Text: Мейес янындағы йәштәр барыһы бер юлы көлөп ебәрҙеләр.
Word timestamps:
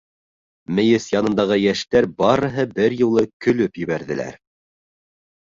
Мейес 0.77 1.03
янындағы 1.15 1.57
йәштәр 1.65 2.07
барыһы 2.23 2.65
бер 2.81 2.97
юлы 3.03 3.27
көлөп 3.47 3.79
ебәрҙеләр. 3.85 4.43